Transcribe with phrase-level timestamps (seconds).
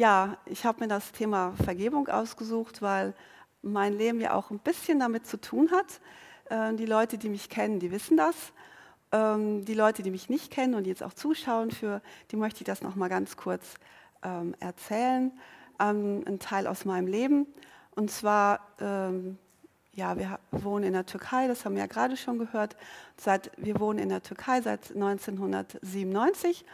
[0.00, 3.12] Ja, ich habe mir das Thema Vergebung ausgesucht, weil
[3.60, 6.00] mein Leben ja auch ein bisschen damit zu tun hat.
[6.46, 8.34] Äh, die Leute, die mich kennen, die wissen das.
[9.12, 12.00] Ähm, die Leute, die mich nicht kennen und jetzt auch zuschauen, für
[12.30, 13.74] die möchte ich das noch mal ganz kurz
[14.22, 15.38] ähm, erzählen.
[15.78, 17.46] Ähm, ein Teil aus meinem Leben.
[17.94, 22.74] Und zwar, ja, wir wohnen in der Türkei, das haben wir ja gerade schon gehört.
[23.18, 26.64] Seit, wir wohnen in der Türkei seit 1997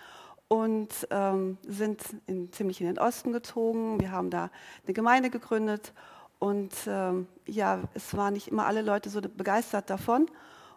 [0.49, 4.01] und ähm, sind in, ziemlich in den Osten gezogen.
[4.01, 4.51] Wir haben da
[4.85, 5.93] eine Gemeinde gegründet
[6.39, 10.31] und ähm, ja, es waren nicht immer alle Leute so begeistert davon.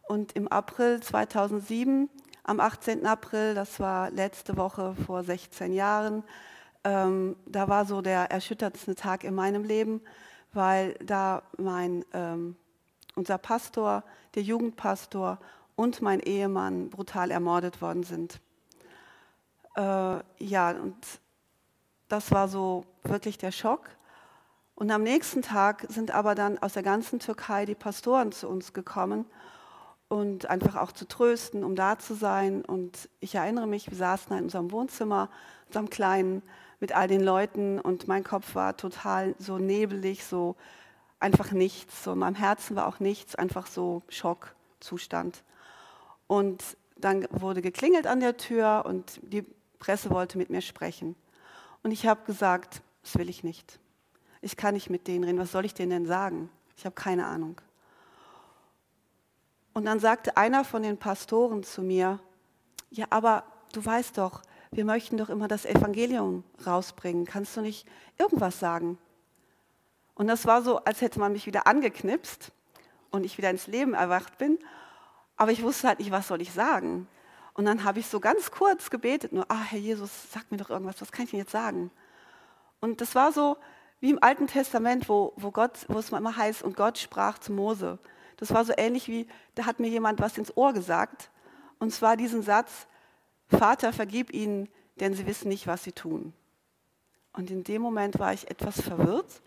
[0.08, 2.10] Und im April 2007,
[2.44, 3.06] am 18.
[3.06, 6.24] April, das war letzte Woche vor 16 Jahren,
[6.84, 10.02] ähm, da war so der erschütterndste Tag in meinem Leben,
[10.54, 12.56] weil da mein, ähm,
[13.16, 14.04] unser Pastor,
[14.36, 15.40] der Jugendpastor
[15.76, 18.40] und mein Ehemann brutal ermordet worden sind.
[19.76, 20.96] Äh, ja, und
[22.08, 23.90] das war so wirklich der Schock.
[24.76, 28.74] Und am nächsten Tag sind aber dann aus der ganzen Türkei die Pastoren zu uns
[28.74, 29.26] gekommen
[30.08, 32.64] und einfach auch zu trösten, um da zu sein.
[32.64, 35.30] Und ich erinnere mich, wir saßen in unserem Wohnzimmer,
[35.68, 36.42] unserem kleinen,
[36.80, 40.56] mit all den Leuten und mein Kopf war total so nebelig, so
[41.20, 42.04] einfach nichts.
[42.04, 45.44] So in meinem Herzen war auch nichts, einfach so Schockzustand.
[46.28, 46.64] Und
[46.98, 49.46] dann wurde geklingelt an der Tür und die
[49.80, 51.16] Presse wollte mit mir sprechen.
[51.84, 53.80] Und ich habe gesagt, das will ich nicht.
[54.42, 55.40] Ich kann nicht mit denen reden.
[55.40, 56.50] Was soll ich denen denn sagen?
[56.78, 57.60] Ich habe keine Ahnung.
[59.74, 62.20] Und dann sagte einer von den Pastoren zu mir,
[62.90, 64.42] ja, aber du weißt doch,
[64.72, 67.26] wir möchten doch immer das Evangelium rausbringen.
[67.26, 68.98] Kannst du nicht irgendwas sagen?
[70.16, 72.52] Und das war so, als hätte man mich wieder angeknipst
[73.10, 74.60] und ich wieder ins Leben erwacht bin.
[75.38, 77.08] Aber ich wusste halt nicht, was soll ich sagen.
[77.60, 80.70] Und dann habe ich so ganz kurz gebetet, nur, ah, Herr Jesus, sag mir doch
[80.70, 81.92] irgendwas, was kann ich denn jetzt sagen?
[82.80, 83.58] Und das war so
[84.00, 87.52] wie im Alten Testament, wo, wo, Gott, wo es immer heißt, und Gott sprach zu
[87.52, 88.00] Mose.
[88.38, 91.32] Das war so ähnlich wie, da hat mir jemand was ins Ohr gesagt.
[91.80, 92.88] Und zwar diesen Satz,
[93.50, 94.70] Vater, vergib ihnen,
[95.02, 96.32] denn sie wissen nicht, was sie tun.
[97.34, 99.42] Und in dem Moment war ich etwas verwirrt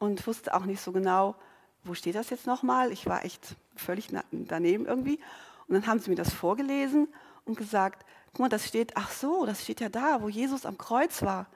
[0.00, 1.36] und wusste auch nicht so genau,
[1.84, 2.90] wo steht das jetzt nochmal.
[2.90, 5.20] Ich war echt völlig daneben irgendwie.
[5.68, 7.06] Und dann haben sie mir das vorgelesen
[7.46, 10.76] und gesagt, guck mal, das steht, ach so, das steht ja da, wo Jesus am
[10.76, 11.46] Kreuz war.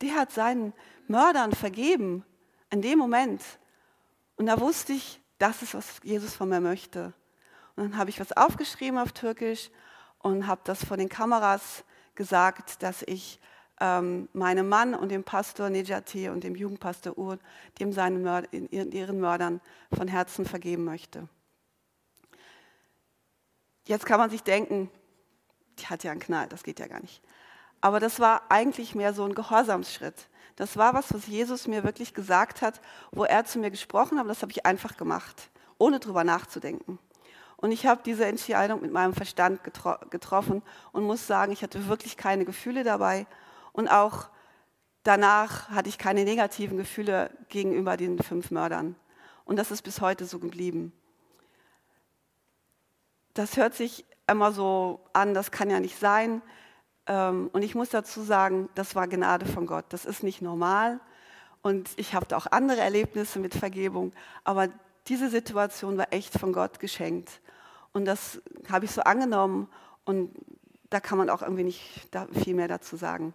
[0.00, 0.72] Der hat seinen
[1.06, 2.24] Mördern vergeben,
[2.70, 3.40] in dem Moment.
[4.36, 7.12] Und da wusste ich, das ist, was Jesus von mir möchte.
[7.76, 9.70] Und dann habe ich was aufgeschrieben auf Türkisch
[10.18, 11.84] und habe das vor den Kameras
[12.14, 13.40] gesagt, dass ich
[13.80, 17.38] ähm, meinem Mann und dem Pastor Nejati und dem Jugendpastor Ur,
[17.78, 19.60] dem seinen Mörder, ihren Mördern
[19.92, 21.28] von Herzen vergeben möchte.
[23.86, 24.90] Jetzt kann man sich denken,
[25.78, 27.22] die hat ja einen Knall, das geht ja gar nicht.
[27.80, 30.28] Aber das war eigentlich mehr so ein Gehorsamsschritt.
[30.56, 32.80] Das war was, was Jesus mir wirklich gesagt hat,
[33.12, 34.28] wo er zu mir gesprochen hat.
[34.28, 36.98] Das habe ich einfach gemacht, ohne drüber nachzudenken.
[37.56, 40.62] Und ich habe diese Entscheidung mit meinem Verstand getro getroffen
[40.92, 43.26] und muss sagen, ich hatte wirklich keine Gefühle dabei.
[43.72, 44.28] Und auch
[45.02, 48.96] danach hatte ich keine negativen Gefühle gegenüber den fünf Mördern.
[49.44, 50.92] Und das ist bis heute so geblieben.
[53.34, 56.42] Das hört sich immer so an, das kann ja nicht sein.
[57.06, 59.86] Ähm, und ich muss dazu sagen, das war Gnade von Gott.
[59.90, 61.00] Das ist nicht normal.
[61.62, 64.12] Und ich habe auch andere Erlebnisse mit Vergebung.
[64.44, 64.68] Aber
[65.08, 67.40] diese Situation war echt von Gott geschenkt.
[67.92, 68.40] Und das
[68.70, 69.68] habe ich so angenommen.
[70.04, 70.34] Und
[70.90, 73.34] da kann man auch irgendwie nicht viel mehr dazu sagen.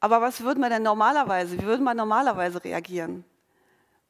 [0.00, 3.24] Aber was würde man denn normalerweise, wie würde man normalerweise reagieren?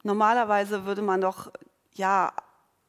[0.03, 1.53] Normalerweise würde man doch
[1.93, 2.33] ja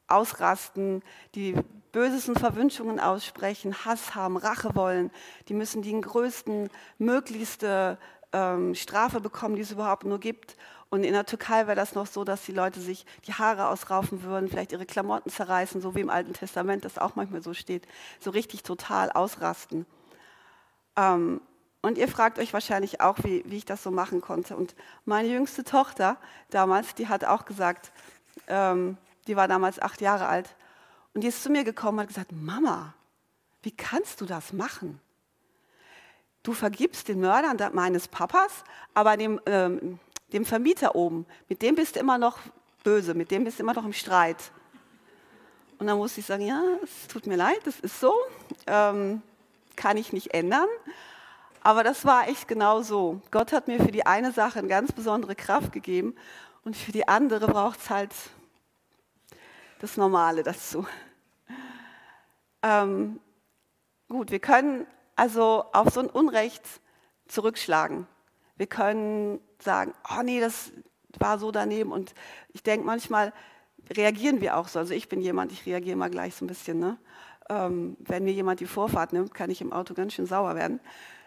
[0.07, 1.03] ausrasten,
[1.35, 1.55] die
[1.91, 5.11] bösesten Verwünschungen aussprechen, Hass haben, Rache wollen.
[5.47, 7.97] Die müssen die größten, möglichste
[8.33, 10.57] ähm, Strafe bekommen, die es überhaupt nur gibt.
[10.89, 14.23] Und in der Türkei wäre das noch so, dass die Leute sich die Haare ausraufen
[14.23, 17.87] würden, vielleicht ihre Klamotten zerreißen, so wie im Alten Testament das auch manchmal so steht,
[18.19, 19.85] so richtig total ausrasten.
[20.95, 21.41] Ähm,
[21.81, 24.55] und ihr fragt euch wahrscheinlich auch, wie, wie ich das so machen konnte.
[24.55, 26.17] Und meine jüngste Tochter
[26.49, 27.91] damals, die hat auch gesagt,
[28.47, 28.97] ähm,
[29.27, 30.55] die war damals acht Jahre alt.
[31.13, 32.93] Und die ist zu mir gekommen und hat gesagt, Mama,
[33.61, 34.99] wie kannst du das machen?
[36.43, 39.99] Du vergibst den Mördern meines Papas, aber dem, ähm,
[40.33, 42.39] dem Vermieter oben, mit dem bist du immer noch
[42.83, 44.51] böse, mit dem bist du immer noch im Streit.
[45.79, 48.13] Und dann musste ich sagen, ja, es tut mir leid, das ist so,
[48.67, 49.21] ähm,
[49.75, 50.67] kann ich nicht ändern.
[51.61, 53.21] Aber das war echt genau so.
[53.31, 56.13] Gott hat mir für die eine Sache eine ganz besondere Kraft gegeben
[56.65, 58.11] und für die andere braucht es halt
[59.83, 60.87] das Normale dazu.
[62.61, 63.19] Ähm,
[64.07, 64.87] gut, wir können
[65.17, 66.63] also auf so ein Unrecht
[67.27, 68.07] zurückschlagen.
[68.55, 70.71] Wir können sagen, oh nee, das
[71.19, 71.91] war so daneben.
[71.91, 72.15] Und
[72.53, 73.33] ich denke, manchmal
[73.91, 74.79] reagieren wir auch so.
[74.79, 76.79] Also ich bin jemand, ich reagiere mal gleich so ein bisschen.
[76.79, 76.97] Ne?
[77.49, 80.79] Ähm, wenn mir jemand die Vorfahrt nimmt, kann ich im Auto ganz schön sauer werden.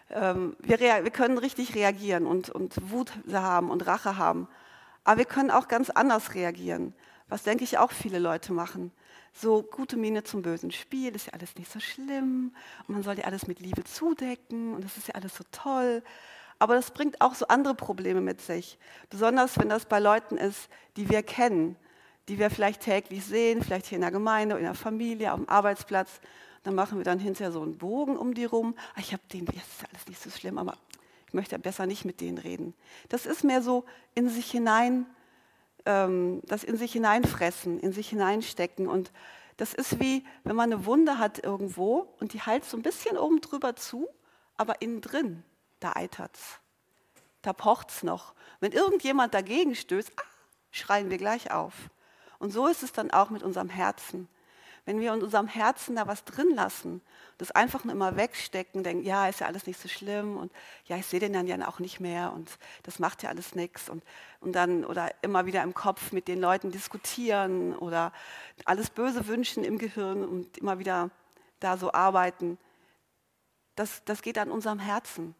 [0.09, 4.47] Ähm, wir, wir, können richtig reagieren und, und Wut haben und Rache haben.
[5.03, 6.95] Aber wir können auch ganz anders reagieren,
[7.29, 8.91] was denke ich auch viele Leute machen.
[9.33, 12.53] So gute Miene zum bösen Spiel, ist ja alles nicht so schlimm
[12.87, 16.03] und man soll ja alles mit Liebe zudecken und das ist ja alles so toll.
[16.59, 18.79] Aber das bringt auch so andere Probleme mit sich.
[19.09, 21.75] Besonders wenn das bei Leuten ist, die wir kennen,
[22.27, 25.49] die wir vielleicht täglich sehen, vielleicht hier in der Gemeinde, in der Familie, auf dem
[25.49, 26.19] Arbeitsplatz.
[26.63, 28.75] Dann machen wir dann hinterher so einen Bogen um die rum.
[28.95, 30.77] Ah, ich habe den, das ist alles nicht so schlimm, aber
[31.27, 32.73] ich möchte besser nicht mit denen reden.
[33.09, 33.85] Das ist mehr so
[34.15, 35.05] in sich hinein,
[35.87, 38.87] ähm, das in sich hineinfressen, in sich hineinstecken.
[38.87, 39.11] Und
[39.55, 43.17] das ist wie, wenn man eine Wunde hat irgendwo und die heilt so ein bisschen
[43.17, 44.07] oben drüber zu,
[44.57, 45.43] aber innen drin
[45.79, 46.59] da eitert's.
[47.41, 48.33] Da pocht's noch.
[48.59, 50.23] Wenn irgendjemand dagegen stößt, ah,
[50.71, 51.73] schreien wir gleich auf.
[52.39, 54.27] Und so ist es dann auch mit unserem Herzen.
[54.87, 57.01] Wenn wir in unserem Herzen da was drin lassen,
[57.39, 60.49] das einfach nur immer wegstecken, denken, ja, ist ja alles nicht so schlimm und
[60.85, 63.89] ja, ich sehe den dann ja auch nicht mehr und das macht ja alles nichts
[63.89, 64.01] und,
[64.39, 68.13] und dann oder immer wieder im Kopf mit den Leuten diskutieren oder
[68.63, 71.09] alles Böse wünschen im Gehirn und immer wieder
[71.59, 72.57] da so arbeiten,
[73.75, 75.35] das, das geht an unserem Herzen.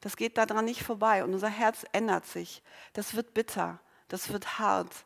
[0.00, 2.60] Das geht daran nicht vorbei und unser Herz ändert sich.
[2.92, 3.78] Das wird bitter,
[4.08, 5.04] das wird hart.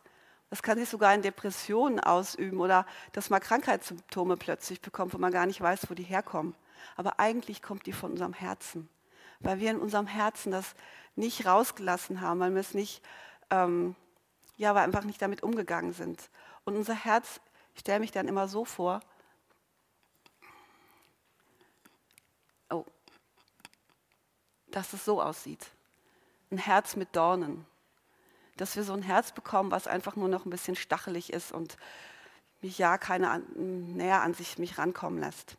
[0.55, 5.33] Das kann sich sogar in Depressionen ausüben oder dass man Krankheitssymptome plötzlich bekommt, wo man
[5.33, 6.55] gar nicht weiß, wo die herkommen.
[6.95, 8.87] Aber eigentlich kommt die von unserem Herzen,
[9.41, 10.73] weil wir in unserem Herzen das
[11.17, 13.03] nicht rausgelassen haben, weil wir es nicht,
[13.49, 13.97] ähm,
[14.55, 16.29] ja, weil einfach nicht damit umgegangen sind.
[16.63, 17.41] Und unser Herz,
[17.73, 19.01] ich stelle mich dann immer so vor,
[24.67, 25.67] dass es so aussieht.
[26.49, 27.65] Ein Herz mit Dornen.
[28.57, 31.77] Dass wir so ein Herz bekommen, was einfach nur noch ein bisschen stachelig ist und
[32.61, 33.43] mich ja keine an,
[33.95, 35.57] näher an sich mich rankommen lässt.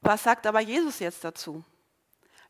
[0.00, 1.64] Was sagt aber Jesus jetzt dazu?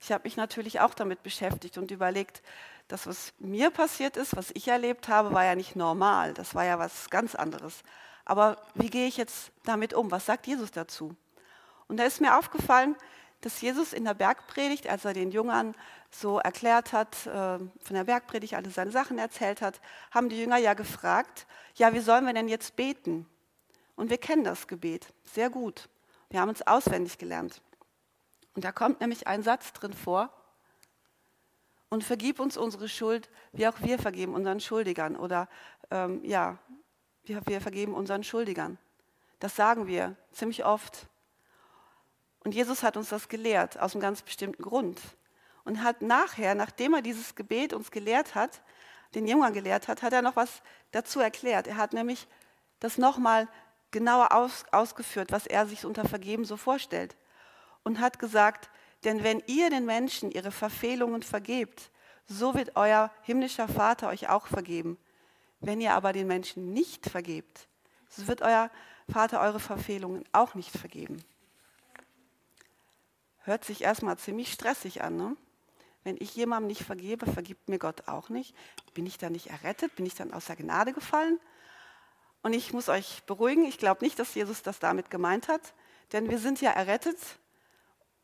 [0.00, 2.42] Ich habe mich natürlich auch damit beschäftigt und überlegt,
[2.88, 6.34] das, was mir passiert ist, was ich erlebt habe, war ja nicht normal.
[6.34, 7.82] Das war ja was ganz anderes.
[8.24, 10.10] Aber wie gehe ich jetzt damit um?
[10.10, 11.16] Was sagt Jesus dazu?
[11.88, 12.94] Und da ist mir aufgefallen,
[13.46, 15.76] dass Jesus in der Bergpredigt, als er den Jüngern
[16.10, 20.56] so erklärt hat, äh, von der Bergpredigt alle seine Sachen erzählt hat, haben die Jünger
[20.56, 21.46] ja gefragt,
[21.76, 23.24] ja, wie sollen wir denn jetzt beten?
[23.94, 25.88] Und wir kennen das Gebet sehr gut.
[26.28, 27.62] Wir haben es auswendig gelernt.
[28.56, 30.32] Und da kommt nämlich ein Satz drin vor,
[31.88, 35.14] und vergib uns unsere Schuld, wie auch wir vergeben unseren Schuldigern.
[35.14, 35.48] Oder
[35.92, 36.58] ähm, ja,
[37.22, 38.76] wir, wir vergeben unseren Schuldigern.
[39.38, 41.06] Das sagen wir ziemlich oft.
[42.46, 45.00] Und Jesus hat uns das gelehrt, aus einem ganz bestimmten Grund.
[45.64, 48.62] Und hat nachher, nachdem er dieses Gebet uns gelehrt hat,
[49.16, 50.62] den Jüngern gelehrt hat, hat er noch was
[50.92, 51.66] dazu erklärt.
[51.66, 52.28] Er hat nämlich
[52.78, 53.48] das nochmal
[53.90, 57.16] genauer aus, ausgeführt, was er sich unter Vergeben so vorstellt.
[57.82, 58.70] Und hat gesagt,
[59.02, 61.90] denn wenn ihr den Menschen ihre Verfehlungen vergebt,
[62.28, 64.98] so wird euer himmlischer Vater euch auch vergeben.
[65.58, 67.66] Wenn ihr aber den Menschen nicht vergebt,
[68.08, 68.70] so wird euer
[69.08, 71.24] Vater eure Verfehlungen auch nicht vergeben.
[73.46, 75.16] Hört sich erstmal ziemlich stressig an.
[75.16, 75.36] Ne?
[76.02, 78.56] Wenn ich jemandem nicht vergebe, vergibt mir Gott auch nicht.
[78.92, 79.94] Bin ich dann nicht errettet?
[79.94, 81.38] Bin ich dann aus der Gnade gefallen?
[82.42, 85.60] Und ich muss euch beruhigen, ich glaube nicht, dass Jesus das damit gemeint hat,
[86.10, 87.18] denn wir sind ja errettet,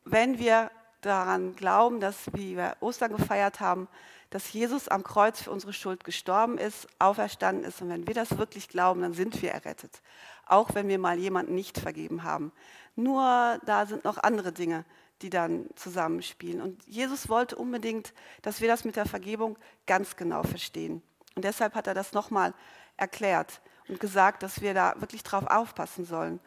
[0.03, 3.87] wenn wir daran glauben, dass, wie wir Ostern gefeiert haben,
[4.29, 7.81] dass Jesus am Kreuz für unsere Schuld gestorben ist, auferstanden ist.
[7.81, 10.01] Und wenn wir das wirklich glauben, dann sind wir errettet.
[10.45, 12.51] Auch wenn wir mal jemanden nicht vergeben haben.
[12.97, 14.83] Nur da sind noch andere Dinge,
[15.23, 16.61] die dann zusammenspielen.
[16.61, 21.01] Und Jesus wollte unbedingt, dass wir das mit der Vergebung ganz genau verstehen.
[21.35, 22.53] Und deshalb hat er das nochmal
[22.97, 26.39] erklärt und gesagt, dass wir da wirklich drauf aufpassen sollen.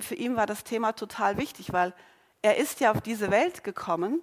[0.00, 1.94] Für ihn war das Thema total wichtig, weil
[2.40, 4.20] er ist ja auf diese Welt gekommen,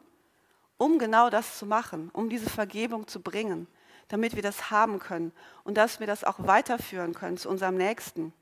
[0.78, 3.68] um genau das zu machen, um diese Vergebung zu bringen,
[4.08, 5.32] damit wir das haben können
[5.64, 8.34] und dass wir das auch weiterführen können zu unserem Nächsten.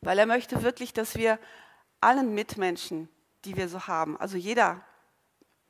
[0.00, 1.38] Weil er möchte wirklich, dass wir
[2.00, 3.08] allen Mitmenschen
[3.44, 4.16] die wir so haben.
[4.18, 4.84] Also jeder,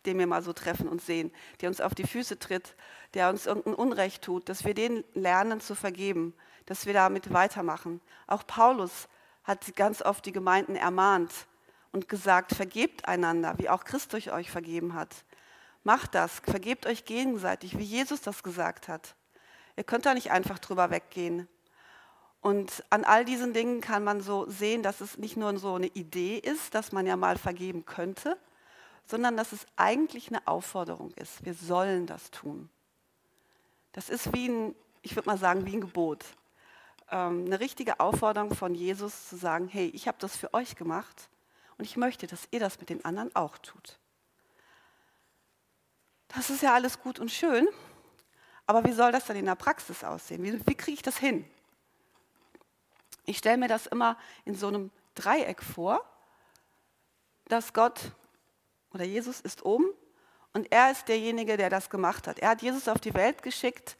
[0.06, 2.74] den wir mal so treffen und sehen, der uns auf die Füße tritt,
[3.14, 6.34] der uns irgendein Unrecht tut, dass wir den lernen zu vergeben,
[6.66, 8.00] dass wir damit weitermachen.
[8.26, 9.08] Auch Paulus
[9.44, 11.32] hat ganz oft die Gemeinden ermahnt
[11.92, 15.24] und gesagt, vergebt einander, wie auch Christus euch vergeben hat.
[15.82, 19.16] Macht das, vergebt euch gegenseitig, wie Jesus das gesagt hat.
[19.76, 21.48] Ihr könnt da nicht einfach drüber weggehen.
[22.40, 25.88] Und an all diesen Dingen kann man so sehen, dass es nicht nur so eine
[25.88, 28.38] Idee ist, dass man ja mal vergeben könnte,
[29.06, 31.44] sondern dass es eigentlich eine Aufforderung ist.
[31.44, 32.70] Wir sollen das tun.
[33.92, 36.24] Das ist wie ein, ich würde mal sagen, wie ein Gebot.
[37.10, 41.28] Ähm, eine richtige Aufforderung von Jesus zu sagen, hey, ich habe das für euch gemacht
[41.76, 43.98] und ich möchte, dass ihr das mit den anderen auch tut.
[46.28, 47.66] Das ist ja alles gut und schön,
[48.66, 50.42] aber wie soll das dann in der Praxis aussehen?
[50.44, 51.44] Wie, wie kriege ich das hin?
[53.24, 56.04] Ich stelle mir das immer in so einem Dreieck vor,
[57.46, 58.12] dass Gott
[58.92, 59.86] oder Jesus ist oben
[60.52, 62.38] und er ist derjenige, der das gemacht hat.
[62.38, 63.96] Er hat Jesus auf die Welt geschickt,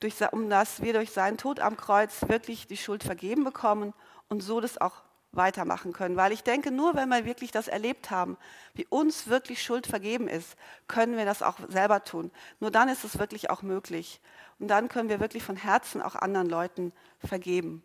[0.00, 3.94] durch, um dass wir durch seinen Tod am Kreuz wirklich die Schuld vergeben bekommen
[4.28, 5.02] und so das auch
[5.32, 6.16] weitermachen können.
[6.16, 8.36] Weil ich denke, nur wenn wir wirklich das erlebt haben,
[8.74, 12.30] wie uns wirklich Schuld vergeben ist, können wir das auch selber tun.
[12.60, 14.20] Nur dann ist es wirklich auch möglich.
[14.58, 16.92] Und dann können wir wirklich von Herzen auch anderen Leuten
[17.24, 17.82] vergeben.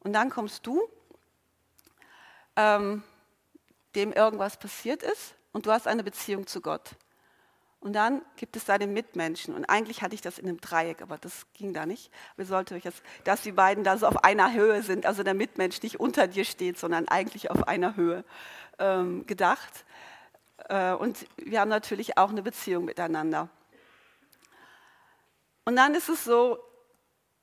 [0.00, 0.82] Und dann kommst du,
[2.56, 3.02] ähm,
[3.94, 6.90] dem irgendwas passiert ist und du hast eine Beziehung zu Gott.
[7.80, 9.54] Und dann gibt es deine Mitmenschen.
[9.54, 12.10] Und eigentlich hatte ich das in einem Dreieck, aber das ging da nicht.
[12.36, 15.34] Wir sollten euch jetzt, dass die beiden da so auf einer Höhe sind, also der
[15.34, 18.24] Mitmensch nicht unter dir steht, sondern eigentlich auf einer Höhe
[18.80, 19.84] ähm, gedacht.
[20.68, 23.48] Äh, und wir haben natürlich auch eine Beziehung miteinander.
[25.64, 26.58] Und dann ist es so,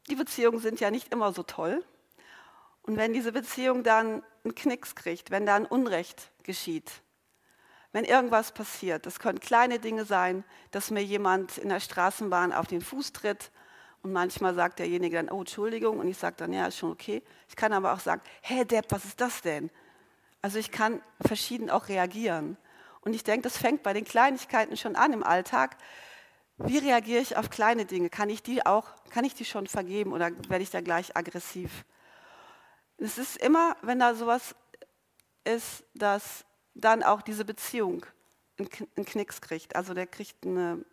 [0.10, 1.84] die Beziehungen sind ja nicht immer so toll.
[2.86, 6.92] Und wenn diese Beziehung dann einen Knicks kriegt, wenn da ein Unrecht geschieht,
[7.92, 12.68] wenn irgendwas passiert, das können kleine Dinge sein, dass mir jemand in der Straßenbahn auf
[12.68, 13.52] den Fuß tritt
[14.04, 17.24] und manchmal sagt derjenige dann, oh Entschuldigung, und ich sage dann, ja, ist schon okay.
[17.50, 19.72] Ich kann aber auch sagen, hey Depp, was ist das denn?
[20.44, 22.58] Also ich kann verschieden auch reagieren.
[23.02, 25.78] Und ich denke, das fängt bei den Kleinigkeiten schon an im Alltag.
[26.58, 28.12] Wie reagiere ich auf kleine Dinge?
[28.12, 31.86] Kann ich die auch, kann ich die schon vergeben oder werde ich da gleich aggressiv?
[32.98, 34.56] Es ist immer, wenn da sowas
[35.44, 38.06] ist, dass dann auch diese Beziehung
[38.58, 39.76] einen Knicks kriegt.
[39.76, 40.84] Also der kriegt eine,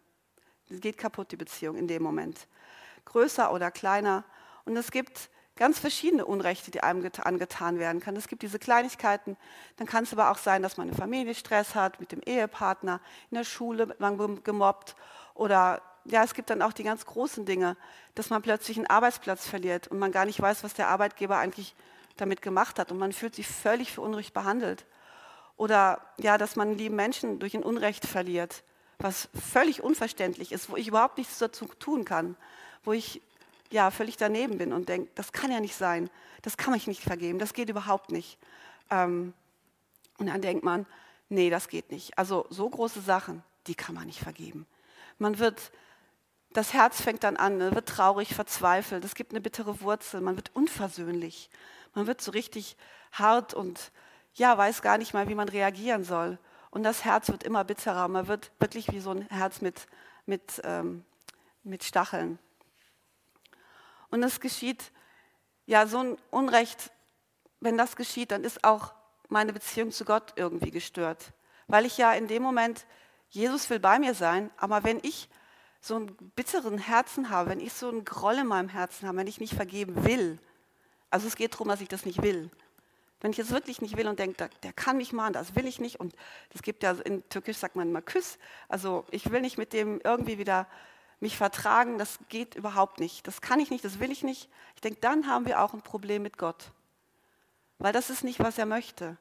[0.69, 2.47] geht kaputt, die Beziehung in dem Moment.
[3.05, 4.25] Größer oder kleiner.
[4.65, 8.17] Und es gibt ganz verschiedene Unrechte, die einem angetan werden können.
[8.17, 9.37] Es gibt diese Kleinigkeiten,
[9.77, 13.01] dann kann es aber auch sein, dass man eine Familie Stress hat mit dem Ehepartner,
[13.31, 14.97] in der Schule man gemobbt
[15.35, 17.77] oder ja, es gibt dann auch die ganz großen Dinge,
[18.15, 21.77] dass man plötzlich einen Arbeitsplatz verliert und man gar nicht weiß, was der Arbeitgeber eigentlich
[22.17, 24.87] damit gemacht hat und man fühlt sich völlig für Unrecht behandelt.
[25.57, 28.65] Oder ja, dass man lieben Menschen durch ein Unrecht verliert,
[28.99, 32.37] was völlig unverständlich ist, wo ich überhaupt nichts dazu tun kann,
[32.85, 33.21] wo ich
[33.71, 36.11] ja völlig daneben bin und denke, das kann ja nicht sein,
[36.43, 38.39] das kann ich nicht vergeben, das geht überhaupt nicht.
[38.91, 39.35] Ähm,
[40.19, 40.87] und dann denkt man,
[41.29, 42.17] nee, das geht nicht.
[42.19, 44.67] Also so große Sachen, die kann man nicht vergeben.
[45.19, 45.73] Man wird,
[46.57, 50.51] das Herz fängt dann an, wird traurig, verzweifelt, es gibt eine bittere Wurzel, man wird
[50.55, 51.51] unversöhnlich.
[51.95, 52.77] Man wird so richtig
[53.13, 53.93] hart und
[54.35, 56.39] ja, weiß gar nicht mal, wie man reagieren soll.
[56.71, 58.09] Und das Herz wird immer bitterer.
[58.09, 59.87] Man wird wirklich wie so ein Herz mit,
[60.25, 61.05] mit, ähm,
[61.63, 62.39] mit Stacheln.
[64.11, 64.91] Und es geschieht,
[65.67, 66.91] ja, so ein Unrecht,
[67.61, 68.95] wenn das geschieht, dann ist auch
[69.29, 71.33] meine Beziehung zu Gott irgendwie gestört.
[71.67, 72.87] Weil ich ja in dem Moment,
[73.29, 75.29] Jesus will bei mir sein, aber wenn ich
[75.83, 79.27] so einen bitteren Herzen habe, wenn ich so einen Groll in meinem Herzen habe, wenn
[79.27, 80.39] ich nicht vergeben will,
[81.11, 82.51] also es geht darum, dass ich das nicht will.
[83.21, 85.79] Wenn ich es wirklich nicht will und denke, der kann mich machen, das will ich
[85.79, 86.01] nicht.
[86.01, 86.15] Und
[86.55, 88.39] es gibt ja in Türkisch sagt man immer Küss.
[88.69, 90.67] Also ich will nicht mit dem irgendwie wieder
[91.21, 93.27] mich vertragen, das geht überhaupt nicht.
[93.27, 94.49] Das kann ich nicht, das will ich nicht.
[94.75, 96.73] Ich denke, dann haben wir auch ein Problem mit Gott.
[97.79, 99.17] Weil das ist nicht, was er möchte.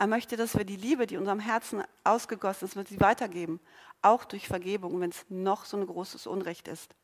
[0.00, 3.60] Er möchte, dass wir die Liebe, die unserem Herzen ausgegossen ist, dass sie weitergeben.
[4.00, 6.94] Auch durch Vergebung, wenn es noch so ein großes Unrecht ist.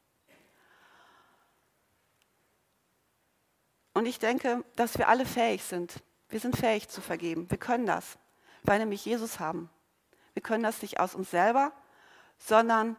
[3.92, 6.02] Und ich denke, dass wir alle fähig sind.
[6.30, 7.50] Wir sind fähig zu vergeben.
[7.50, 8.16] Wir können das,
[8.62, 9.68] weil nämlich Jesus haben.
[10.32, 11.72] Wir können das nicht aus uns selber,
[12.38, 12.96] sondern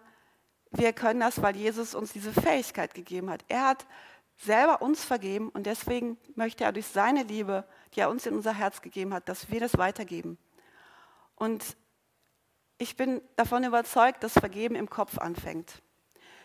[0.69, 3.43] wir können das, weil Jesus uns diese Fähigkeit gegeben hat.
[3.47, 3.87] Er hat
[4.37, 8.53] selber uns vergeben und deswegen möchte er durch seine Liebe, die er uns in unser
[8.53, 10.37] Herz gegeben hat, dass wir das weitergeben.
[11.35, 11.75] Und
[12.77, 15.81] ich bin davon überzeugt, dass Vergeben im Kopf anfängt.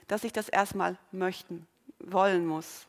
[0.09, 1.67] Dass ich das erstmal möchten,
[1.99, 2.87] wollen muss.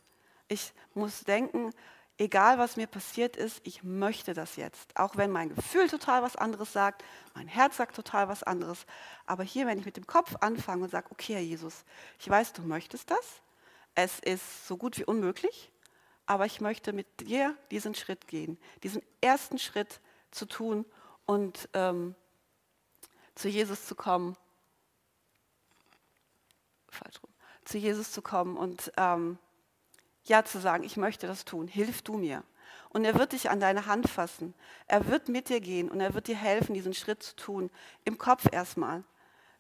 [0.47, 1.71] Ich muss denken,
[2.17, 4.97] egal was mir passiert ist, ich möchte das jetzt.
[4.97, 8.85] Auch wenn mein Gefühl total was anderes sagt, mein Herz sagt total was anderes.
[9.25, 11.83] Aber hier, wenn ich mit dem Kopf anfange und sage, okay, Herr Jesus,
[12.19, 13.41] ich weiß, du möchtest das.
[13.95, 15.71] Es ist so gut wie unmöglich,
[16.25, 19.99] aber ich möchte mit dir diesen Schritt gehen, diesen ersten Schritt
[20.31, 20.85] zu tun
[21.25, 22.15] und ähm,
[23.35, 24.35] zu Jesus zu kommen.
[26.89, 27.29] Falsch rum.
[27.65, 29.37] Zu Jesus zu kommen und ähm,
[30.25, 32.43] ja zu sagen, ich möchte das tun, hilf du mir.
[32.89, 34.53] Und er wird dich an deine Hand fassen.
[34.87, 37.71] Er wird mit dir gehen und er wird dir helfen, diesen Schritt zu tun.
[38.05, 39.03] Im Kopf erstmal.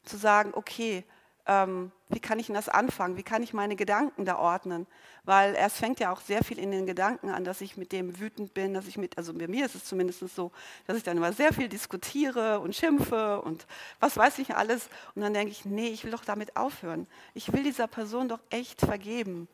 [0.03, 1.03] Zu sagen, okay,
[1.45, 3.17] ähm, wie kann ich denn das anfangen?
[3.17, 4.87] Wie kann ich meine Gedanken da ordnen?
[5.23, 8.19] Weil es fängt ja auch sehr viel in den Gedanken an, dass ich mit dem
[8.19, 10.51] wütend bin, dass ich mit, also bei mir ist es zumindest so,
[10.87, 13.65] dass ich dann immer sehr viel diskutiere und schimpfe und
[13.99, 14.89] was weiß ich alles.
[15.15, 17.07] Und dann denke ich, nee, ich will doch damit aufhören.
[17.33, 19.49] Ich will dieser Person doch echt vergeben.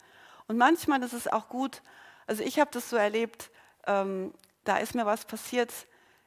[0.47, 1.81] Und manchmal ist es auch gut,
[2.27, 3.49] also ich habe das so erlebt,
[3.87, 5.71] ähm, da ist mir was passiert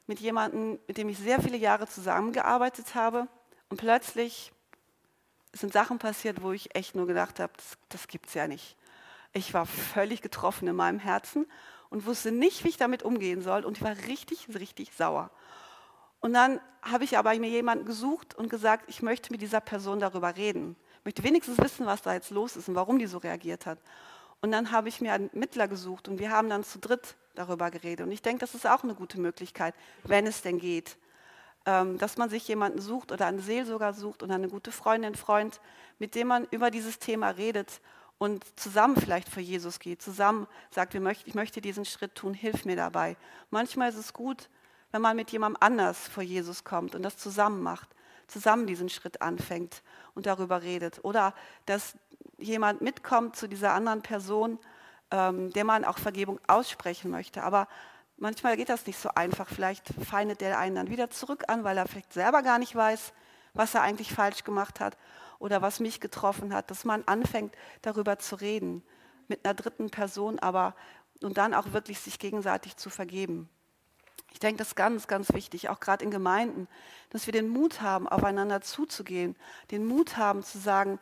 [0.08, 3.28] mit jemandem, mit dem ich sehr viele Jahre zusammengearbeitet habe
[3.68, 4.52] und plötzlich
[5.52, 8.76] sind Sachen passiert, wo ich echt nur gedacht habe, das, das gibt es ja nicht.
[9.32, 11.46] Ich war völlig getroffen in meinem Herzen
[11.90, 15.30] und wusste nicht, wie ich damit umgehen soll und ich war richtig, richtig sauer.
[16.20, 20.00] Und dann habe ich aber mir jemanden gesucht und gesagt, ich möchte mit dieser Person
[20.00, 20.76] darüber reden.
[21.00, 23.78] Ich möchte wenigstens wissen, was da jetzt los ist und warum die so reagiert hat.
[24.40, 27.70] Und dann habe ich mir einen Mittler gesucht und wir haben dann zu dritt darüber
[27.70, 28.06] geredet.
[28.06, 30.96] Und ich denke, das ist auch eine gute Möglichkeit, wenn es denn geht.
[31.64, 35.60] Ähm, dass man sich jemanden sucht oder einen Seelsorger sucht oder eine gute Freundin, Freund,
[35.98, 37.80] mit dem man über dieses Thema redet
[38.18, 42.76] und zusammen vielleicht für Jesus geht, zusammen sagt, ich möchte diesen Schritt tun, hilf mir
[42.76, 43.16] dabei.
[43.50, 44.48] Manchmal ist es gut,
[44.92, 47.88] wenn man mit jemandem anders vor Jesus kommt und das zusammen macht,
[48.28, 49.82] zusammen diesen Schritt anfängt
[50.14, 51.00] und darüber redet.
[51.04, 51.34] Oder
[51.66, 51.96] dass
[52.38, 54.58] jemand mitkommt zu dieser anderen Person,
[55.10, 57.42] ähm, der man auch Vergebung aussprechen möchte.
[57.42, 57.68] Aber
[58.16, 59.48] Manchmal geht das nicht so einfach.
[59.48, 63.12] Vielleicht feindet der einen dann wieder zurück an, weil er vielleicht selber gar nicht weiß,
[63.54, 64.96] was er eigentlich falsch gemacht hat
[65.38, 66.70] oder was mich getroffen hat.
[66.70, 68.82] Dass man anfängt, darüber zu reden
[69.28, 70.74] mit einer dritten Person, aber
[71.22, 73.48] und dann auch wirklich sich gegenseitig zu vergeben.
[74.32, 76.66] Ich denke, das ist ganz, ganz wichtig, auch gerade in Gemeinden,
[77.10, 79.36] dass wir den Mut haben, aufeinander zuzugehen,
[79.70, 80.98] den Mut haben zu sagen,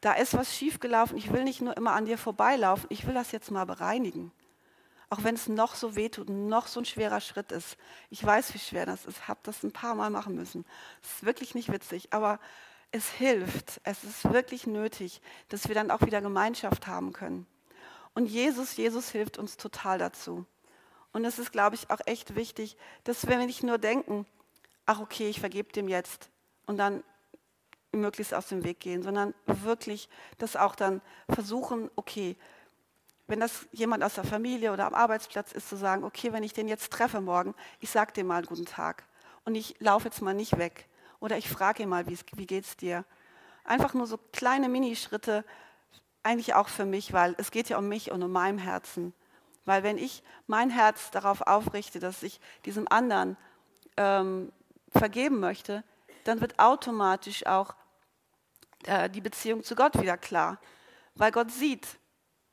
[0.00, 3.32] da ist was schiefgelaufen, ich will nicht nur immer an dir vorbeilaufen, ich will das
[3.32, 4.32] jetzt mal bereinigen.
[5.10, 7.76] Auch wenn es noch so wehtut noch so ein schwerer Schritt ist.
[8.10, 9.26] Ich weiß, wie schwer das ist.
[9.26, 10.64] Habe das ein paar Mal machen müssen.
[11.02, 12.38] Es ist wirklich nicht witzig, aber
[12.92, 13.80] es hilft.
[13.82, 17.46] Es ist wirklich nötig, dass wir dann auch wieder Gemeinschaft haben können.
[18.14, 20.46] Und Jesus, Jesus hilft uns total dazu.
[21.12, 24.26] Und es ist, glaube ich, auch echt wichtig, dass wir nicht nur denken,
[24.86, 26.30] ach okay, ich vergebe dem jetzt
[26.66, 27.02] und dann
[27.92, 30.08] möglichst aus dem Weg gehen, sondern wirklich
[30.38, 32.36] das auch dann versuchen, okay,
[33.30, 36.52] wenn das jemand aus der Familie oder am Arbeitsplatz ist, zu sagen, okay, wenn ich
[36.52, 39.04] den jetzt treffe morgen, ich sage dem mal guten Tag
[39.44, 40.88] und ich laufe jetzt mal nicht weg
[41.20, 43.04] oder ich frage ihn mal, wie, wie geht's dir?
[43.62, 45.44] Einfach nur so kleine Minischritte,
[46.24, 49.14] eigentlich auch für mich, weil es geht ja um mich und um mein Herzen.
[49.64, 53.36] Weil wenn ich mein Herz darauf aufrichte, dass ich diesem anderen
[53.96, 54.50] ähm,
[54.88, 55.84] vergeben möchte,
[56.24, 57.76] dann wird automatisch auch
[58.86, 60.58] äh, die Beziehung zu Gott wieder klar.
[61.14, 61.99] Weil Gott sieht,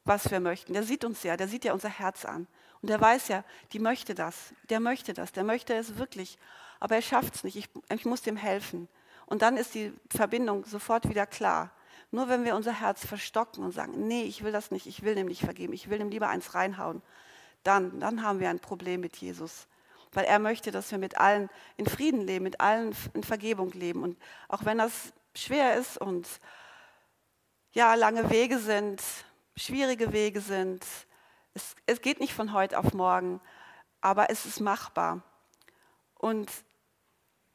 [0.07, 0.73] was wir möchten.
[0.73, 2.47] Der sieht uns ja, der sieht ja unser Herz an.
[2.81, 3.43] Und der weiß ja,
[3.73, 6.37] die möchte das, der möchte das, der möchte es wirklich.
[6.79, 8.87] Aber er schafft es nicht, ich, ich muss dem helfen.
[9.25, 11.71] Und dann ist die Verbindung sofort wieder klar.
[12.11, 15.15] Nur wenn wir unser Herz verstocken und sagen, nee, ich will das nicht, ich will
[15.15, 17.01] dem nicht vergeben, ich will dem lieber eins reinhauen,
[17.63, 19.67] dann, dann haben wir ein Problem mit Jesus.
[20.13, 24.03] Weil er möchte, dass wir mit allen in Frieden leben, mit allen in Vergebung leben.
[24.03, 24.17] Und
[24.47, 26.27] auch wenn das schwer ist und
[27.73, 29.03] ja, lange Wege sind,
[29.57, 30.85] schwierige Wege sind.
[31.53, 33.41] Es, es geht nicht von heute auf morgen,
[33.99, 35.21] aber es ist machbar.
[36.15, 36.49] Und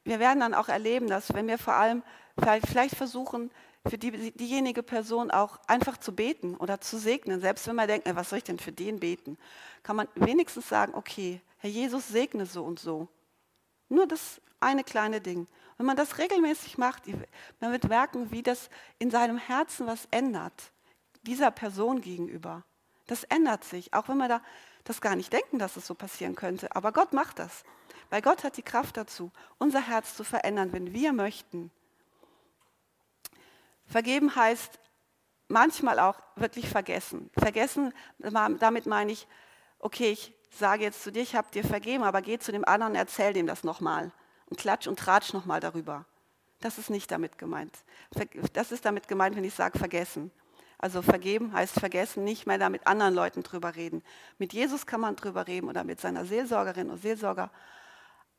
[0.05, 2.03] wir werden dann auch erleben, dass wenn wir vor allem
[2.37, 3.51] vielleicht, versuchen,
[3.87, 8.13] für die, diejenige Person auch einfach zu beten oder zu segnen, selbst wenn man denkt,
[8.15, 9.39] was soll ich denn für den beten,
[9.83, 13.09] kann man wenigstens sagen, okay, Herr Jesus segne so und so.
[13.89, 15.47] Nur das eine kleine Ding.
[15.77, 17.05] Wenn man das regelmäßig macht,
[17.61, 20.73] man wird merken, wie das in seinem Herzen was ändert
[21.23, 22.63] dieser Person gegenüber.
[23.07, 24.41] Das ändert sich, auch wenn wir da
[24.85, 26.75] das gar nicht denken, dass es so passieren könnte.
[26.75, 27.65] Aber Gott macht das.
[28.11, 31.71] Weil Gott hat die Kraft dazu, unser Herz zu verändern, wenn wir möchten.
[33.87, 34.79] Vergeben heißt
[35.49, 37.31] manchmal auch wirklich vergessen.
[37.37, 39.27] Vergessen, damit meine ich,
[39.79, 42.93] okay, ich sage jetzt zu dir, ich habe dir vergeben, aber geh zu dem anderen
[42.93, 44.13] und erzähl dem das nochmal.
[44.47, 46.05] Und klatsch und tratsch nochmal darüber.
[46.61, 47.77] Das ist nicht damit gemeint.
[48.53, 50.31] Das ist damit gemeint, wenn ich sage vergessen.
[50.83, 54.03] Also vergeben heißt vergessen, nicht mehr da mit anderen Leuten drüber reden.
[54.39, 57.53] Mit Jesus kann man drüber reden oder mit seiner Seelsorgerin oder Seelsorger,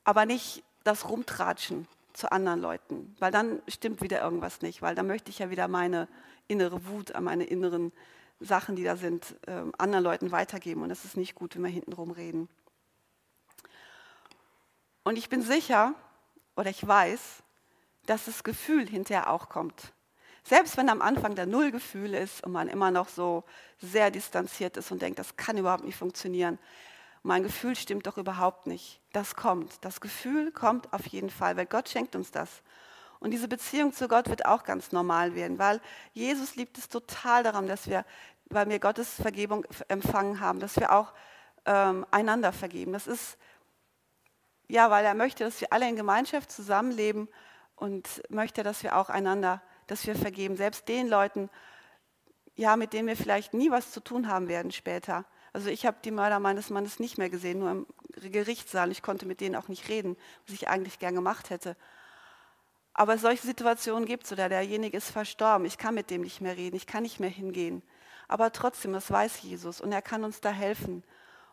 [0.03, 5.07] aber nicht das Rumtratschen zu anderen Leuten, weil dann stimmt wieder irgendwas nicht, weil dann
[5.07, 6.09] möchte ich ja wieder meine
[6.49, 7.93] innere Wut, meine inneren
[8.41, 11.69] Sachen, die da sind, äh, anderen Leuten weitergeben und das ist nicht gut, wenn wir
[11.69, 12.49] hintenrum reden.
[15.05, 15.95] Und ich bin sicher
[16.57, 17.41] oder ich weiß,
[18.05, 19.93] dass das Gefühl hinterher auch kommt.
[20.43, 23.43] Selbst wenn am Anfang der Nullgefühl ist und man immer noch so
[23.79, 26.59] sehr distanziert ist und denkt, das kann überhaupt nicht funktionieren.
[27.25, 28.99] mein Gefühl stimmt doch überhaupt nicht.
[29.13, 29.73] Das kommt.
[29.85, 32.61] Das Gefühl kommt auf jeden Fall, weil Gott schenkt uns das.
[33.21, 35.79] Und diese Beziehung zu Gott wird auch ganz normal werden, weil
[36.11, 38.03] Jesus liebt es total daran, dass wir,
[38.49, 41.13] weil wir Gottes Vergebung empfangen haben, dass wir auch
[41.65, 42.91] ähm, einander vergeben.
[42.91, 43.37] Das ist,
[44.67, 47.29] ja, weil er möchte, dass wir alle in Gemeinschaft zusammenleben
[47.77, 49.61] und möchte, dass wir auch einander,
[49.93, 50.55] dass wir vergeben.
[50.55, 51.51] Selbst den Leuten,
[52.55, 55.23] ja, mit denen wir vielleicht nie was zu tun haben werden später.
[55.53, 57.87] Also ich habe die Mörder meines Mannes nicht mehr gesehen, nur im
[58.31, 58.91] Gerichtssaal.
[58.91, 61.77] Ich konnte mit denen auch nicht reden, was ich eigentlich gern gemacht hätte.
[62.95, 65.67] Aber solche Situationen gibt es oder derjenige ist verstorben.
[65.67, 67.83] Ich kann mit dem nicht mehr reden, ich kann nicht mehr hingehen.
[68.27, 71.03] Aber trotzdem, das weiß Jesus und er kann uns da helfen.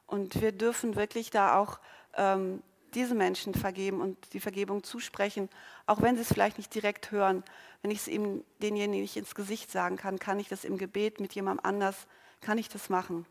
[0.07, 1.79] Und wir dürfen wirklich da auch
[2.15, 2.63] ähm,
[2.95, 5.51] diesen Menschen vergeben und die Vergebung zusprechen,
[5.87, 7.45] auch wenn sie es vielleicht nicht direkt hören.
[7.83, 11.21] Wenn ich es ihm denjenigen nicht ins Gesicht sagen kann, kann ich das im Gebet
[11.21, 12.07] mit jemandem anders,
[12.41, 13.27] kann ich das machen.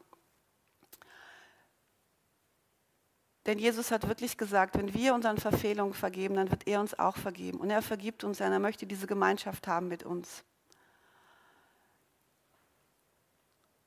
[3.46, 7.18] Denn Jesus hat wirklich gesagt, wenn wir unseren Verfehlungen vergeben, dann wird er uns auch
[7.18, 7.60] vergeben.
[7.60, 10.44] Und er vergibt uns und er möchte diese Gemeinschaft haben mit uns.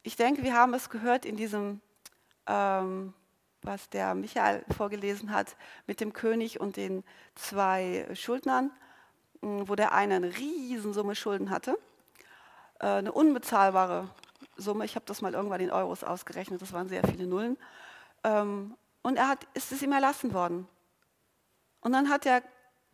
[0.03, 1.81] Ich denke, wir haben es gehört in diesem
[2.47, 3.15] ähm,
[3.63, 8.71] was der Michael vorgelesen hat, mit dem König und den zwei Schuldnern,
[9.43, 11.79] wo der eine eine Riesensumme Schulden hatte,
[12.81, 14.09] äh, eine unbezahlbare
[14.57, 14.85] Summe.
[14.85, 17.59] Ich habe das mal irgendwann in Euros ausgerechnet, das waren sehr viele Nullen.
[18.25, 20.69] Ähm, und er hat, ist es ihm erlassen worden.
[21.81, 22.43] Und dann hat er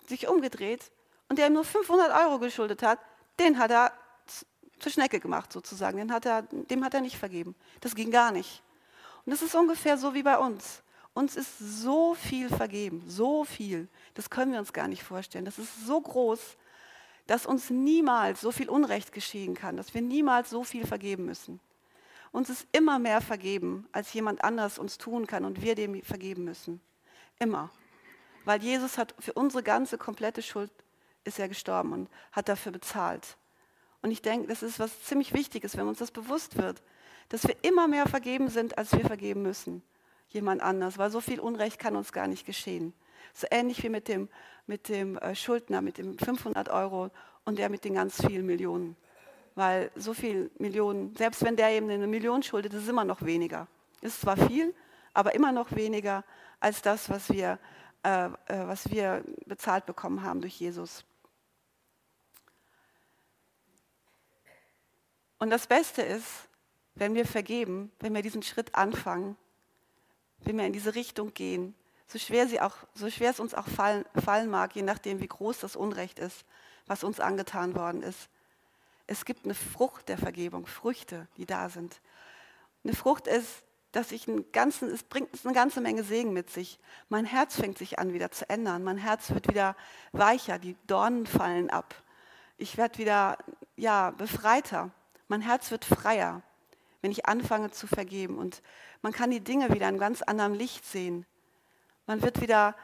[0.07, 0.91] sich umgedreht
[1.29, 2.99] und der ihm nur 500 Euro geschuldet hat,
[3.39, 3.93] den hat er
[4.79, 5.99] zur Schnecke gemacht sozusagen.
[5.99, 7.55] Den hat er, dem hat er nicht vergeben.
[7.81, 8.63] Das ging gar nicht.
[9.27, 10.83] Und das ist ungefähr so wie bei uns.
[11.19, 13.89] Uns ist so viel vergeben, so viel.
[14.15, 15.45] Das können wir uns gar nicht vorstellen.
[15.45, 16.57] Das ist so groß,
[17.27, 21.59] dass uns niemals so viel Unrecht geschehen kann, dass wir niemals so viel vergeben müssen.
[22.31, 26.45] Uns ist immer mehr vergeben, als jemand anders uns tun kann und wir dem vergeben
[26.45, 26.81] müssen.
[27.41, 27.69] Immer.
[28.45, 30.71] Weil Jesus hat für unsere ganze komplette Schuld
[31.25, 33.37] ist er gestorben und hat dafür bezahlt.
[34.03, 36.81] Und ich denke, das ist was ziemlich Wichtiges, wenn uns das bewusst wird,
[37.29, 39.83] dass wir immer mehr vergeben sind, als wir vergeben müssen.
[40.29, 42.93] Jemand anders, weil so viel Unrecht kann uns gar nicht geschehen.
[43.33, 44.29] So ähnlich wie mit dem,
[44.67, 47.11] mit dem äh, Schuldner, mit dem 500 Euro
[47.45, 48.97] und der mit den ganz vielen Millionen.
[49.55, 53.23] Weil so viel Millionen, selbst wenn der eben eine Million schuldet, ist es immer noch
[53.23, 53.67] weniger.
[54.01, 54.75] Ist zwar viel,
[55.15, 56.25] aber immer noch weniger
[56.61, 57.59] als das, was wir,
[58.03, 61.05] äh, äh, was wir bezahlt bekommen haben durch Jesus.
[65.39, 66.49] Und das Beste ist,
[66.95, 69.37] wenn wir vergeben, wenn wir diesen Schritt anfangen,
[70.41, 71.75] wenn wir in diese Richtung gehen,
[72.07, 75.29] so schwer, sie auch, so schwer es uns auch fallen, fallen mag, je nachdem, wie
[75.29, 76.45] groß das Unrecht ist,
[76.87, 78.29] was uns angetan worden ist.
[79.07, 82.01] Es gibt eine Frucht der Vergebung, Früchte, die da sind.
[82.83, 86.79] Eine Frucht ist, dass ich einen ganzen, es bringt eine ganze Menge Segen mit sich.
[87.09, 88.85] Mein Herz fängt sich an, wieder zu ändern.
[88.85, 89.77] Mein Herz wird wieder
[90.13, 91.95] weicher, die Dornen fallen ab.
[92.59, 93.39] Ich werde wieder
[93.77, 94.91] ja, befreiter.
[95.29, 96.43] Mein Herz wird freier
[97.01, 98.39] wenn ich anfange zu vergeben.
[98.39, 98.63] Und
[99.03, 101.27] man kann die Dinge wieder in ganz anderem Licht sehen.
[102.07, 102.75] Man wird wieder,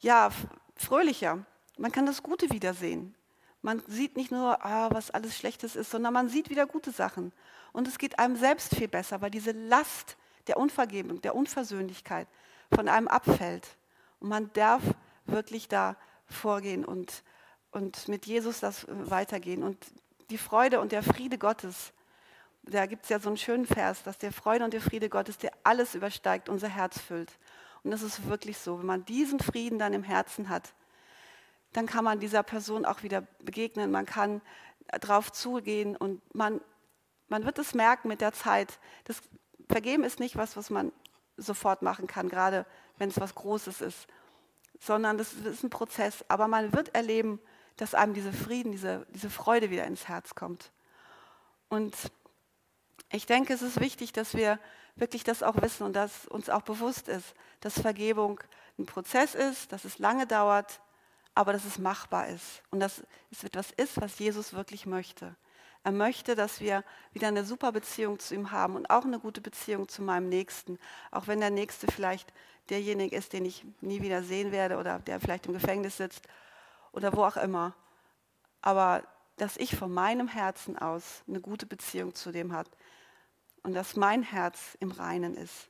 [0.00, 0.30] ja,
[0.76, 1.44] fröhlicher.
[1.78, 3.14] Man kann das Gute wiedersehen.
[3.62, 7.32] Man sieht nicht nur, ah, was alles Schlechtes ist, sondern man sieht wieder gute Sachen.
[7.72, 12.28] Und es geht einem selbst viel besser, weil diese Last der Unvergebung, der Unversöhnlichkeit
[12.72, 13.76] von einem abfällt.
[14.20, 14.82] Und man darf
[15.24, 17.22] wirklich da vorgehen und,
[17.72, 19.62] und mit Jesus das weitergehen.
[19.62, 19.78] Und
[20.30, 21.92] die Freude und der Friede Gottes,
[22.66, 25.38] da gibt es ja so einen schönen Vers, dass der Freude und der Friede Gottes,
[25.38, 27.32] der alles übersteigt, unser Herz füllt.
[27.84, 28.80] Und das ist wirklich so.
[28.80, 30.74] Wenn man diesen Frieden dann im Herzen hat,
[31.72, 34.40] dann kann man dieser Person auch wieder begegnen, man kann
[35.00, 36.60] drauf zugehen und man,
[37.28, 38.78] man wird es merken mit der Zeit.
[39.04, 39.20] Das
[39.68, 40.92] Vergeben ist nicht was, was man
[41.36, 42.66] sofort machen kann, gerade
[42.98, 44.06] wenn es was Großes ist,
[44.80, 46.24] sondern das ist ein Prozess.
[46.28, 47.40] Aber man wird erleben,
[47.76, 50.72] dass einem dieser Frieden, diese, diese Freude wieder ins Herz kommt.
[51.68, 51.94] Und
[53.10, 54.58] ich denke, es ist wichtig, dass wir
[54.96, 58.40] wirklich das auch wissen und dass uns auch bewusst ist, dass Vergebung
[58.78, 60.80] ein Prozess ist, dass es lange dauert,
[61.34, 65.36] aber dass es machbar ist und dass es etwas ist, was Jesus wirklich möchte.
[65.84, 69.40] Er möchte, dass wir wieder eine super Beziehung zu ihm haben und auch eine gute
[69.40, 70.78] Beziehung zu meinem Nächsten,
[71.12, 72.32] auch wenn der Nächste vielleicht
[72.70, 76.26] derjenige ist, den ich nie wieder sehen werde oder der vielleicht im Gefängnis sitzt
[76.90, 77.74] oder wo auch immer.
[78.62, 79.04] Aber
[79.36, 82.70] dass ich von meinem Herzen aus eine gute Beziehung zu dem habe
[83.66, 85.68] und dass mein Herz im Reinen ist.